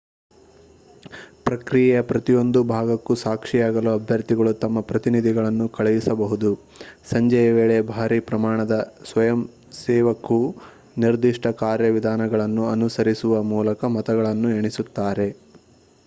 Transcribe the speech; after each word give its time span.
ಪ್ರಕ್ರಿಯೆಯ 1.45 1.97
ಪ್ರತಿಯೊಂದು 2.01 2.59
ಭಾಗಕ್ಕೂ 2.69 3.13
ಸಾಕ್ಷಿಯಾಗಲು 3.15 3.89
ಅಭ್ಯರ್ಥಿಗಳು 3.91 4.51
ತಮ್ಮ 4.55 4.81
ಪ್ರತಿನಿಧಿಗಳನ್ನು 4.81 5.65
ಕಳುಹಿಸಬಹುದು 5.69 6.49
ಸಂಜೆಯ 7.11 7.51
ವೇಳೆ 7.51 7.77
ಭಾರೀ 7.91 8.19
ಪ್ರಮಾಣದ 8.29 8.77
ಸ್ವಯಂಸೇವಕು 9.05 10.39
ನಿರ್ದಿಷ್ಟ 10.97 11.47
ಕಾರ್ಯವಿಧಾನಗಳನ್ನು 11.59 12.65
ಅನುಸರಿಸುವ 12.69 13.43
ಮೂಲಕ 13.53 13.85
ಮತಗಳನ್ನು 13.97 14.51
ಎಣಿಸುತ್ತಾರೆ 14.55 15.29